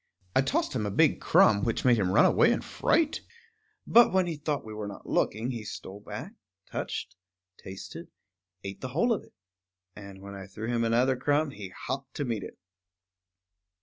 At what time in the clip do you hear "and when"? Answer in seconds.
9.95-10.33